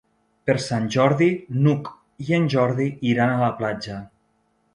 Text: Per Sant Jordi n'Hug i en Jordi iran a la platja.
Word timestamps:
Per 0.49 0.53
Sant 0.67 0.87
Jordi 0.95 1.27
n'Hug 1.57 1.91
i 2.29 2.37
en 2.39 2.49
Jordi 2.55 2.89
iran 3.13 3.37
a 3.37 3.45
la 3.45 3.53
platja. 3.61 4.01